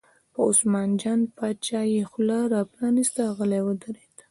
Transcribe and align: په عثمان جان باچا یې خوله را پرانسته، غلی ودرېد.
په 0.33 0.39
عثمان 0.49 0.89
جان 1.01 1.19
باچا 1.35 1.81
یې 1.93 2.03
خوله 2.11 2.39
را 2.51 2.61
پرانسته، 2.73 3.21
غلی 3.37 3.61
ودرېد. 3.65 4.11